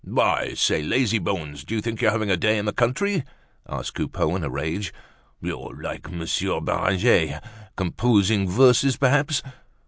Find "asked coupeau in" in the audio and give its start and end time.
3.69-4.43